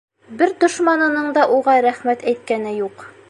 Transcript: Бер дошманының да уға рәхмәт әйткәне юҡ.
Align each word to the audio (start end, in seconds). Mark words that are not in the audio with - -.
Бер 0.37 0.53
дошманының 0.63 1.29
да 1.37 1.45
уға 1.59 1.77
рәхмәт 1.89 2.27
әйткәне 2.35 2.77
юҡ. 2.81 3.07